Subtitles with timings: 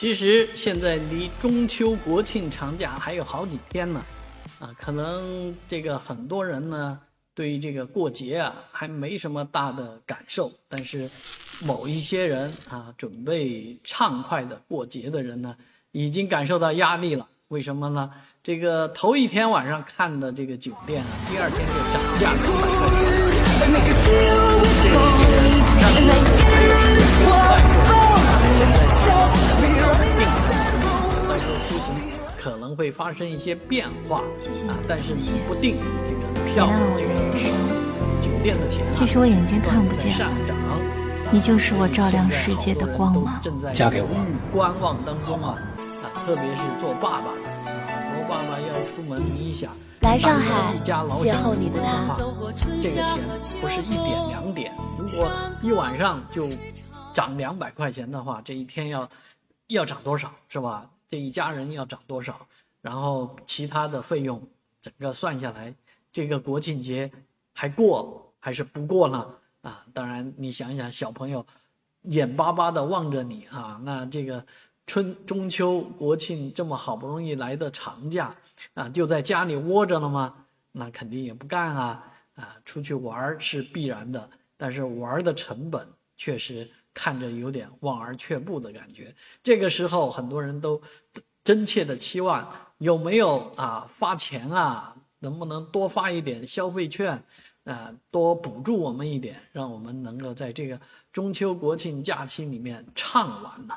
[0.00, 4.02] 其实现在离中秋国庆长假还有好几天呢，
[4.58, 6.98] 啊，可能这个很多人呢
[7.34, 11.06] 对于这个过节啊还没什么大的感受，但是
[11.66, 15.54] 某一些人啊准备畅快的过节的人呢，
[15.92, 17.28] 已经感受到压力了。
[17.48, 18.10] 为什么呢？
[18.42, 23.99] 这个头一天晚上看的这个酒店啊，第二天就涨价两百块钱。
[32.80, 34.22] 会发生一些变化
[34.66, 36.66] 啊，但是你不定这个票
[36.96, 37.10] 这个
[38.22, 40.56] 酒店的钱啊，其实我眼睛看不见上涨。
[41.30, 43.38] 你就是我照亮世界的光芒。
[43.74, 44.08] 嫁给我。
[44.50, 45.60] 观望当中啊
[46.02, 49.70] 啊，特别是做爸爸的啊，很多爸爸要出门，你想
[50.00, 52.16] 来上海一家老小邂逅你的他，
[52.80, 53.18] 这个钱
[53.60, 56.48] 不是一点两点，如果一晚上就
[57.12, 59.06] 涨两百块钱的话，这一天要
[59.66, 60.86] 要涨多少是吧？
[61.10, 62.34] 这一家人要涨多少？
[62.80, 64.42] 然后其他的费用
[64.80, 65.74] 整个算下来，
[66.12, 67.10] 这个国庆节
[67.52, 69.34] 还过还是不过呢？
[69.62, 71.44] 啊，当然，你想想，小朋友
[72.02, 74.44] 眼巴巴的望着你啊，那这个
[74.86, 78.34] 春中秋国庆这么好不容易来的长假
[78.74, 80.46] 啊，就在家里窝着了吗？
[80.72, 82.56] 那肯定也不干啊啊！
[82.64, 85.86] 出去玩是必然的，但是玩的成本
[86.16, 89.14] 确实看着有点望而却步的感觉。
[89.42, 90.80] 这个时候，很多人都
[91.42, 97.22] 真切的期望有没有啊发钱啊，能不能多发一点消费券？
[97.64, 100.80] 啊，多补助我们一点，让我们能够在这个
[101.12, 103.74] 中秋国庆假期里面畅玩呢。